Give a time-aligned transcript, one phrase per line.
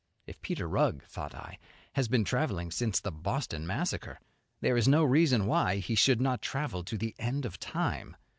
[0.25, 1.59] If Peter Rugg, thought I,
[1.93, 4.19] has been travelling since the Boston Massacre,
[4.59, 8.15] there is no reason why he should not travel to the end of time.